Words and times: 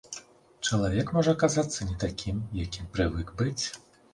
Чалавек 0.69 1.11
можа 1.17 1.35
аказацца 1.37 1.87
не 1.91 1.95
такім, 2.05 2.41
якім 2.65 2.91
прывык 2.97 3.31
быць. 3.45 3.65